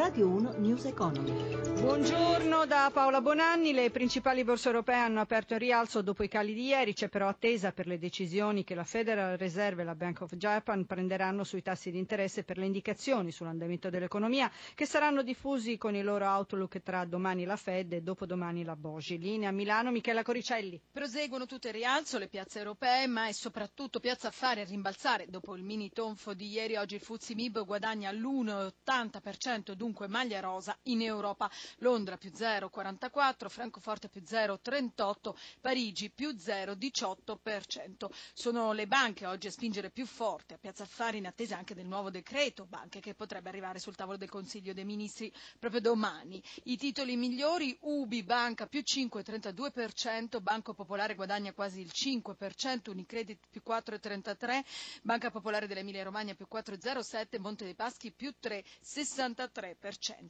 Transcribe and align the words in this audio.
Radio 0.00 0.28
1 0.28 0.52
News 0.56 0.86
Economy. 0.86 1.58
Buongiorno 1.80 2.64
da 2.64 2.90
Paola 2.92 3.20
Bonanni. 3.20 3.72
Le 3.72 3.90
principali 3.90 4.44
borse 4.44 4.68
europee 4.68 4.94
hanno 4.96 5.20
aperto 5.20 5.52
in 5.52 5.58
rialzo 5.58 6.00
dopo 6.00 6.22
i 6.22 6.28
cali 6.28 6.54
di 6.54 6.66
ieri. 6.68 6.94
C'è 6.94 7.08
però 7.08 7.28
attesa 7.28 7.72
per 7.72 7.86
le 7.86 7.98
decisioni 7.98 8.64
che 8.64 8.74
la 8.74 8.84
Federal 8.84 9.36
Reserve 9.36 9.82
e 9.82 9.84
la 9.84 9.94
Bank 9.94 10.22
of 10.22 10.34
Japan 10.36 10.86
prenderanno 10.86 11.44
sui 11.44 11.60
tassi 11.62 11.90
di 11.90 11.98
interesse 11.98 12.44
per 12.44 12.56
le 12.56 12.64
indicazioni 12.66 13.30
sull'andamento 13.30 13.90
dell'economia 13.90 14.50
che 14.74 14.86
saranno 14.86 15.22
diffusi 15.22 15.76
con 15.76 15.94
i 15.94 16.02
loro 16.02 16.26
outlook 16.26 16.82
tra 16.82 17.04
domani 17.04 17.44
la 17.44 17.56
Fed 17.56 17.92
e 17.92 18.00
dopodomani 18.02 18.64
la 18.64 18.76
Bogi. 18.76 19.18
Linea 19.18 19.50
Milano, 19.50 19.90
Michela 19.90 20.22
Coricelli. 20.22 20.80
Proseguono 20.92 21.44
tutte 21.44 21.68
in 21.68 21.74
rialzo 21.74 22.16
le 22.18 22.28
piazze 22.28 22.58
europee, 22.58 23.06
ma 23.06 23.26
è 23.26 23.32
soprattutto 23.32 24.00
Piazza 24.00 24.28
Affari 24.28 24.60
a 24.60 24.64
rimbalzare. 24.64 25.26
Dopo 25.28 25.54
il 25.56 25.62
mini 25.62 25.90
tonfo 25.90 26.32
di 26.34 26.48
ieri, 26.48 26.76
oggi 26.76 26.94
il 26.94 27.00
Fuzzi 27.02 27.34
Mib 27.34 27.62
guadagna 27.64 28.10
l'1,80%, 28.12 29.72
dunque 29.90 30.06
maglia 30.06 30.38
rosa 30.40 30.76
in 30.84 31.02
Europa. 31.02 31.50
Londra 31.78 32.16
più 32.16 32.30
0,44, 32.30 33.48
Francoforte 33.48 34.08
più 34.08 34.22
0,38, 34.24 35.34
Parigi 35.60 36.10
più 36.10 36.30
0,18%. 36.30 38.08
Sono 38.32 38.72
le 38.72 38.86
banche 38.86 39.26
oggi 39.26 39.48
a 39.48 39.50
spingere 39.50 39.90
più 39.90 40.06
forte 40.06 40.54
a 40.54 40.58
Piazza 40.58 40.84
Affari 40.84 41.18
in 41.18 41.26
attesa 41.26 41.56
anche 41.56 41.74
del 41.74 41.86
nuovo 41.86 42.10
decreto 42.10 42.66
banche 42.66 43.00
che 43.00 43.14
potrebbe 43.14 43.48
arrivare 43.48 43.80
sul 43.80 43.96
tavolo 43.96 44.16
del 44.16 44.28
Consiglio 44.28 44.72
dei 44.72 44.84
Ministri 44.84 45.32
proprio 45.58 45.80
domani. 45.80 46.40
I 46.64 46.76
titoli 46.76 47.16
migliori 47.16 47.76
Ubi 47.80 48.22
Banca 48.22 48.66
più 48.66 48.82
5,32%, 48.84 50.40
Banco 50.40 50.72
Popolare 50.74 51.16
guadagna 51.16 51.52
quasi 51.52 51.80
il 51.80 51.90
5%, 51.92 52.90
Unicredit 52.90 53.38
più 53.50 53.60
4,33%, 53.66 54.62
Banca 55.02 55.30
Popolare 55.30 55.66
dell'Emilia 55.66 56.04
Romagna 56.04 56.34
più 56.34 56.46
4,07%, 56.52 57.40
Monte 57.40 57.64
dei 57.64 57.74
Paschi 57.74 58.12
più 58.12 58.32
3,63%. 58.40 59.79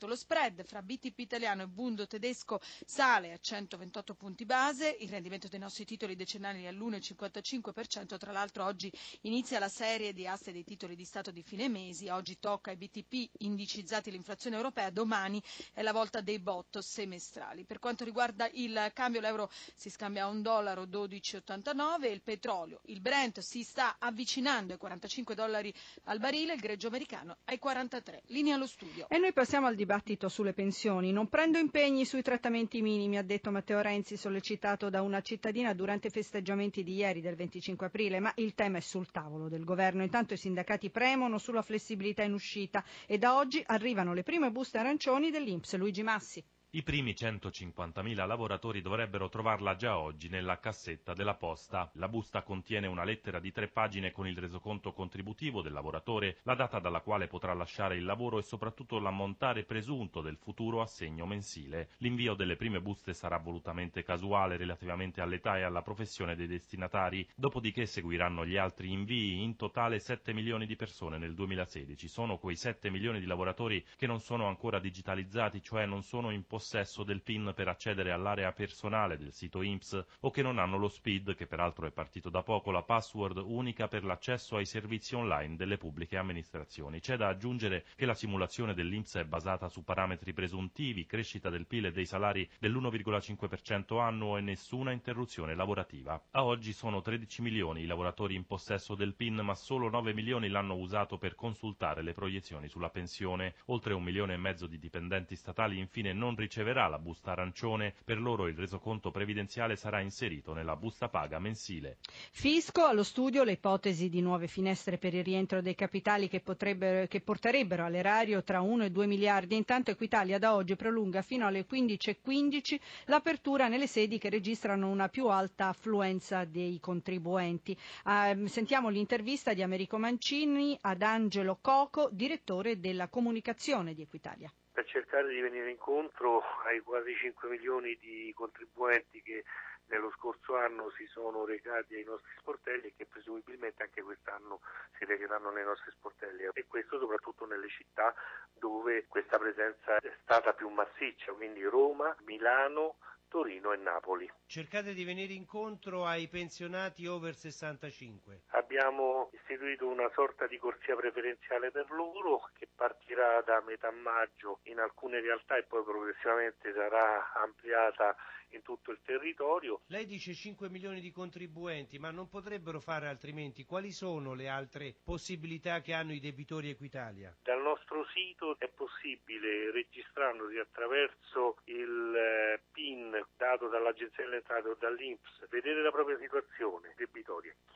Lo 0.00 0.14
spread 0.14 0.62
fra 0.64 0.82
BTP 0.82 1.20
italiano 1.20 1.62
e 1.62 1.66
Bundo 1.68 2.06
tedesco 2.06 2.60
sale 2.84 3.32
a 3.32 3.38
128 3.38 4.14
punti 4.14 4.44
base, 4.44 4.94
il 5.00 5.08
rendimento 5.08 5.48
dei 5.48 5.58
nostri 5.58 5.86
titoli 5.86 6.16
decennali 6.16 6.64
è 6.64 6.66
all'1,55%, 6.66 8.18
tra 8.18 8.30
l'altro 8.30 8.64
oggi 8.64 8.92
inizia 9.22 9.58
la 9.58 9.68
serie 9.70 10.12
di 10.12 10.26
aste 10.26 10.52
dei 10.52 10.64
titoli 10.64 10.94
di 10.96 11.04
Stato 11.06 11.30
di 11.30 11.42
fine 11.42 11.68
mesi, 11.68 12.08
oggi 12.08 12.38
tocca 12.38 12.70
ai 12.70 12.76
BTP 12.76 13.30
indicizzati 13.38 14.10
l'inflazione 14.10 14.56
europea, 14.56 14.90
domani 14.90 15.42
è 15.72 15.80
la 15.80 15.92
volta 15.92 16.20
dei 16.20 16.38
bot 16.40 16.78
semestrali. 16.80 17.64
Per 17.64 17.78
quanto 17.78 18.04
riguarda 18.04 18.48
il 18.52 18.90
cambio 18.92 19.20
l'euro 19.22 19.50
si 19.74 19.88
scambia 19.88 20.24
a 20.24 20.28
un 20.28 20.42
dollaro 20.42 20.84
12,89 20.84 22.02
e 22.04 22.10
il 22.10 22.20
petrolio, 22.22 22.80
il 22.86 23.00
Brent 23.00 23.40
si 23.40 23.62
sta 23.62 23.96
avvicinando 23.98 24.74
ai 24.74 24.78
45 24.78 25.34
dollari 25.34 25.72
al 26.04 26.18
barile, 26.18 26.52
il 26.52 26.60
greggio 26.60 26.88
americano 26.88 27.38
ai 27.44 27.58
43. 27.58 28.24
Linea 28.26 28.54
allo 28.56 28.66
studio. 28.66 29.06
Passiamo 29.38 29.68
al 29.68 29.76
dibattito 29.76 30.28
sulle 30.28 30.52
pensioni. 30.52 31.12
Non 31.12 31.28
prendo 31.28 31.58
impegni 31.58 32.04
sui 32.04 32.22
trattamenti 32.22 32.82
minimi, 32.82 33.18
ha 33.18 33.22
detto 33.22 33.52
Matteo 33.52 33.80
Renzi, 33.80 34.16
sollecitato 34.16 34.90
da 34.90 35.00
una 35.00 35.20
cittadina 35.20 35.74
durante 35.74 36.08
i 36.08 36.10
festeggiamenti 36.10 36.82
di 36.82 36.96
ieri 36.96 37.20
del 37.20 37.36
25 37.36 37.86
aprile, 37.86 38.18
ma 38.18 38.32
il 38.38 38.56
tema 38.56 38.78
è 38.78 38.80
sul 38.80 39.12
tavolo 39.12 39.48
del 39.48 39.62
governo. 39.62 40.02
Intanto 40.02 40.34
i 40.34 40.36
sindacati 40.36 40.90
premono 40.90 41.38
sulla 41.38 41.62
flessibilità 41.62 42.24
in 42.24 42.32
uscita 42.32 42.82
e 43.06 43.16
da 43.16 43.36
oggi 43.36 43.62
arrivano 43.64 44.12
le 44.12 44.24
prime 44.24 44.50
buste 44.50 44.78
arancioni 44.78 45.30
dell'Inps. 45.30 45.76
Luigi 45.76 46.02
Massi. 46.02 46.44
I 46.78 46.84
primi 46.84 47.10
150.000 47.10 48.24
lavoratori 48.24 48.80
dovrebbero 48.80 49.28
trovarla 49.28 49.74
già 49.74 49.98
oggi 49.98 50.28
nella 50.28 50.60
cassetta 50.60 51.12
della 51.12 51.34
posta. 51.34 51.90
La 51.94 52.06
busta 52.06 52.42
contiene 52.42 52.86
una 52.86 53.02
lettera 53.02 53.40
di 53.40 53.50
tre 53.50 53.66
pagine 53.66 54.12
con 54.12 54.28
il 54.28 54.38
resoconto 54.38 54.92
contributivo 54.92 55.60
del 55.60 55.72
lavoratore, 55.72 56.36
la 56.44 56.54
data 56.54 56.78
dalla 56.78 57.00
quale 57.00 57.26
potrà 57.26 57.52
lasciare 57.52 57.96
il 57.96 58.04
lavoro 58.04 58.38
e 58.38 58.42
soprattutto 58.42 59.00
l'ammontare 59.00 59.64
presunto 59.64 60.20
del 60.20 60.36
futuro 60.36 60.80
assegno 60.80 61.26
mensile. 61.26 61.88
L'invio 61.96 62.34
delle 62.34 62.54
prime 62.54 62.80
buste 62.80 63.12
sarà 63.12 63.38
volutamente 63.38 64.04
casuale 64.04 64.56
relativamente 64.56 65.20
all'età 65.20 65.58
e 65.58 65.62
alla 65.62 65.82
professione 65.82 66.36
dei 66.36 66.46
destinatari, 66.46 67.28
dopodiché 67.34 67.86
seguiranno 67.86 68.46
gli 68.46 68.56
altri 68.56 68.92
invii. 68.92 69.42
In 69.42 69.56
totale 69.56 69.98
7 69.98 70.32
milioni 70.32 70.64
di 70.64 70.76
persone 70.76 71.18
nel 71.18 71.34
2016. 71.34 72.06
Sono 72.06 72.38
quei 72.38 72.54
7 72.54 72.88
milioni 72.88 73.18
di 73.18 73.26
lavoratori 73.26 73.84
che 73.96 74.06
non 74.06 74.20
sono 74.20 74.46
ancora 74.46 74.78
digitalizzati, 74.78 75.60
cioè 75.60 75.84
non 75.84 76.04
sono 76.04 76.30
in 76.30 76.46
possesso 76.46 76.66
del 77.04 77.22
PIN 77.22 77.52
per 77.54 77.68
accedere 77.68 78.12
all'area 78.12 78.52
personale 78.52 79.16
del 79.16 79.32
sito 79.32 79.62
INPS 79.62 80.04
o 80.20 80.30
che 80.30 80.42
non 80.42 80.58
hanno 80.58 80.76
lo 80.76 80.88
SPID, 80.88 81.34
che 81.34 81.46
peraltro 81.46 81.86
è 81.86 81.90
partito 81.90 82.28
da 82.28 82.42
poco, 82.42 82.70
la 82.70 82.82
password 82.82 83.38
unica 83.38 83.88
per 83.88 84.04
l'accesso 84.04 84.56
ai 84.56 84.66
servizi 84.66 85.14
online 85.14 85.56
delle 85.56 85.78
pubbliche 85.78 86.18
amministrazioni. 86.18 87.00
C'è 87.00 87.16
da 87.16 87.28
aggiungere 87.28 87.86
che 87.96 88.04
la 88.04 88.14
simulazione 88.14 88.74
dell'INPS 88.74 89.16
è 89.16 89.24
basata 89.24 89.68
su 89.68 89.82
parametri 89.82 90.34
presuntivi, 90.34 91.06
crescita 91.06 91.48
del 91.48 91.66
PIL 91.66 91.86
e 91.86 91.92
dei 91.92 92.04
salari 92.04 92.48
dell'1,5% 92.58 93.98
annuo 93.98 94.36
e 94.36 94.42
nessuna 94.42 94.92
interruzione 94.92 95.54
lavorativa. 95.54 96.22
A 96.32 96.44
oggi 96.44 96.74
sono 96.74 97.00
13 97.00 97.40
milioni 97.40 97.82
i 97.82 97.86
lavoratori 97.86 98.34
in 98.34 98.44
possesso 98.44 98.94
del 98.94 99.14
PIN, 99.14 99.36
ma 99.36 99.54
solo 99.54 99.88
9 99.88 100.12
milioni 100.12 100.48
l'hanno 100.48 100.74
usato 100.74 101.16
per 101.16 101.34
consultare 101.34 102.02
le 102.02 102.12
proiezioni 102.12 102.68
sulla 102.68 102.90
pensione. 102.90 103.54
Oltre 103.66 103.94
un 103.94 104.02
milione 104.02 104.34
e 104.34 104.38
mezzo 104.38 104.66
di 104.66 104.78
dipendenti 104.78 105.34
statali 105.34 105.78
infine 105.78 106.12
non 106.12 106.34
riceverà 106.48 106.88
la 106.88 106.98
busta 106.98 107.32
arancione, 107.32 107.92
per 108.06 108.18
loro 108.18 108.48
il 108.48 108.56
resoconto 108.56 109.10
previdenziale 109.10 109.76
sarà 109.76 110.00
inserito 110.00 110.54
nella 110.54 110.76
busta 110.76 111.10
paga 111.10 111.38
mensile. 111.38 111.98
Fisco 112.32 112.86
allo 112.86 113.02
studio 113.02 113.44
le 113.44 113.52
ipotesi 113.52 114.08
di 114.08 114.22
nuove 114.22 114.46
finestre 114.46 114.96
per 114.96 115.12
il 115.12 115.22
rientro 115.22 115.60
dei 115.60 115.74
capitali 115.74 116.26
che, 116.26 116.42
che 116.42 117.20
porterebbero 117.20 117.84
all'erario 117.84 118.42
tra 118.42 118.62
1 118.62 118.84
e 118.84 118.90
2 118.90 119.06
miliardi. 119.06 119.56
Intanto 119.56 119.90
Equitalia 119.90 120.38
da 120.38 120.54
oggi 120.54 120.74
prolunga 120.74 121.20
fino 121.20 121.46
alle 121.46 121.66
15.15 121.70 122.78
l'apertura 123.06 123.68
nelle 123.68 123.86
sedi 123.86 124.16
che 124.16 124.30
registrano 124.30 124.88
una 124.88 125.08
più 125.08 125.26
alta 125.28 125.68
affluenza 125.68 126.46
dei 126.46 126.80
contribuenti. 126.80 127.76
Eh, 128.06 128.48
sentiamo 128.48 128.88
l'intervista 128.88 129.52
di 129.52 129.62
Americo 129.62 129.98
Mancini 129.98 130.78
ad 130.80 131.02
Angelo 131.02 131.58
Coco, 131.60 132.08
direttore 132.10 132.80
della 132.80 133.08
comunicazione 133.08 133.92
di 133.92 134.00
Equitalia 134.00 134.50
per 134.78 134.86
cercare 134.86 135.26
di 135.26 135.40
venire 135.40 135.70
incontro 135.70 136.40
ai 136.64 136.78
quasi 136.78 137.12
5 137.12 137.48
milioni 137.48 137.98
di 138.00 138.32
contribuenti 138.32 139.20
che 139.22 139.42
nello 139.88 140.10
scorso 140.16 140.56
anno 140.56 140.90
si 140.96 141.06
sono 141.06 141.44
recati 141.44 141.94
ai 141.94 142.04
nostri 142.04 142.30
sportelli 142.38 142.88
e 142.88 142.94
che 142.96 143.06
presumibilmente 143.06 143.82
anche 143.82 144.02
quest'anno 144.02 144.60
si 144.98 145.04
recheranno 145.04 145.50
nei 145.50 145.64
nostri 145.64 145.90
sportelli 145.92 146.48
e 146.52 146.66
questo 146.66 146.98
soprattutto 146.98 147.46
nelle 147.46 147.68
città 147.68 148.14
dove 148.58 149.06
questa 149.06 149.38
presenza 149.38 149.96
è 149.96 150.12
stata 150.22 150.52
più 150.52 150.68
massiccia, 150.68 151.32
quindi 151.32 151.62
Roma, 151.64 152.14
Milano, 152.24 152.96
Torino 153.28 153.72
e 153.72 153.76
Napoli. 153.76 154.30
Cercate 154.46 154.94
di 154.94 155.04
venire 155.04 155.34
incontro 155.34 156.06
ai 156.06 156.28
pensionati 156.28 157.06
over 157.06 157.34
65. 157.34 158.42
Abbiamo 158.48 159.30
istituito 159.32 159.86
una 159.86 160.10
sorta 160.14 160.46
di 160.46 160.58
corsia 160.58 160.96
preferenziale 160.96 161.70
per 161.70 161.90
loro 161.90 162.48
che 162.58 162.66
partirà 162.74 163.42
da 163.42 163.60
metà 163.60 163.90
maggio 163.90 164.60
in 164.64 164.78
alcune 164.78 165.20
realtà 165.20 165.56
e 165.56 165.64
poi 165.64 165.84
progressivamente 165.84 166.72
sarà 166.72 167.32
ampliata 167.34 168.16
in 168.50 168.62
tutto 168.62 168.90
il 168.90 168.98
territorio. 169.04 169.80
Lei 169.86 170.06
dice 170.06 170.34
5 170.34 170.68
milioni 170.68 171.00
di 171.00 171.10
contribuenti, 171.10 171.98
ma 171.98 172.10
non 172.10 172.28
potrebbero 172.28 172.80
fare 172.80 173.08
altrimenti? 173.08 173.64
Quali 173.64 173.90
sono 173.90 174.34
le 174.34 174.48
altre 174.48 174.94
possibilità 175.04 175.80
che 175.80 175.92
hanno 175.92 176.12
i 176.12 176.20
debitori 176.20 176.70
Equitalia? 176.70 177.36
Dal 177.42 177.60
nostro 177.62 178.06
sito 178.14 178.58
è 178.58 178.68
possibile, 178.68 179.70
registrandosi 179.70 180.58
attraverso 180.58 181.56
il 181.64 182.14
eh, 182.14 182.62
PIN 182.72 183.24
dato 183.36 183.68
dall'Agenzia 183.68 184.24
delle 184.24 184.36
Entrate 184.36 184.68
o 184.68 184.76
dall'Inps, 184.78 185.48
vedere 185.48 185.82
la 185.82 185.90
propria 185.90 186.18
situazione 186.18 186.92
debitoria, 186.96 187.27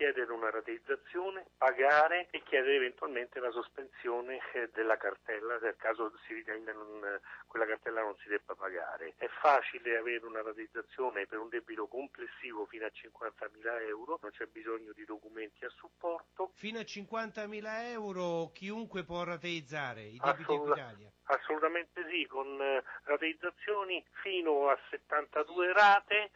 chiedere 0.03 0.33
una 0.33 0.51
rateizzazione, 0.51 1.47
pagare 1.57 2.27
e 2.33 2.43
chiedere 2.43 2.75
eventualmente 2.75 3.39
la 3.39 3.53
sospensione 3.53 4.41
eh, 4.53 4.69
della 4.75 4.97
cartella 4.97 5.59
nel 5.59 5.77
caso 5.77 6.13
si 6.27 6.35
ritenga 6.35 6.73
non, 6.73 7.21
quella 7.47 7.67
cartella 7.67 8.03
non 8.03 8.17
si 8.17 8.29
debba 8.29 8.57
pagare. 8.57 9.15
È 9.17 9.29
facile 9.41 9.97
avere 9.97 10.27
una 10.27 10.43
rateizzazione 10.43 11.27
per 11.27 11.39
un 11.39 11.49
debito 11.49 11.87
complessivo 11.87 12.67
fino 12.67 12.85
a 12.85 12.91
50.000 12.93 13.87
euro, 13.87 14.19
non 14.21 14.33
c'è 14.33 14.47
bisogno 14.47 14.91
di 14.93 15.05
documenti 15.05 15.65
a 15.65 15.71
supporto. 15.71 16.51
Fino 16.55 16.81
a 16.81 16.83
50.000 16.83 17.63
euro 17.93 18.51
chiunque 18.53 19.05
può 19.05 19.23
rateizzare 19.23 20.03
i 20.03 20.19
debiti 20.19 20.43
Assolut- 20.43 20.79
Equitalia? 20.79 21.13
Assolutamente 21.27 22.05
sì, 22.11 22.27
con 22.27 22.61
eh, 22.61 22.83
rateizzazioni 23.05 24.05
fino 24.21 24.69
a 24.69 24.77
72 24.91 25.73
rate 25.73 26.31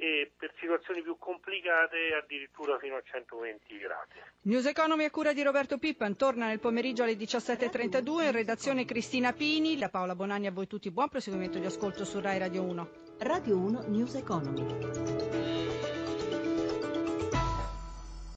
e 0.00 0.32
per 0.34 0.50
situazioni 0.58 1.02
più 1.02 1.18
complicate 1.18 2.14
addirittura 2.14 2.78
fino 2.78 2.96
a 2.96 3.02
120 3.04 3.86
rate. 3.86 4.32
News 4.42 4.64
Economy 4.64 5.04
a 5.04 5.10
cura 5.10 5.34
di 5.34 5.42
Roberto 5.42 5.76
Pippan 5.76 6.16
torna 6.16 6.46
nel 6.46 6.58
pomeriggio 6.58 7.02
alle 7.02 7.12
17.32 7.12 8.24
in 8.24 8.32
redazione 8.32 8.86
Cristina 8.86 9.34
Pini, 9.34 9.76
da 9.76 9.90
Paola 9.90 10.14
Bonanni 10.14 10.46
a 10.46 10.52
voi 10.52 10.66
tutti 10.66 10.90
buon 10.90 11.10
proseguimento 11.10 11.58
di 11.58 11.66
ascolto 11.66 12.06
su 12.06 12.18
Rai 12.18 12.38
Radio 12.38 12.62
1. 12.62 12.90
Radio 13.18 13.58
1 13.58 13.84
News 13.88 14.14
Economy. 14.14 15.59